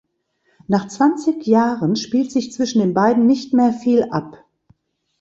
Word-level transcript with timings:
Nach 0.67 0.87
zwanzig 0.87 1.45
Jahren 1.45 1.95
spielt 1.95 2.31
sich 2.31 2.51
zwischen 2.51 2.79
den 2.79 2.95
beiden 2.95 3.27
nicht 3.27 3.53
mehr 3.53 3.71
viel 3.71 4.05
ab. 4.09 4.43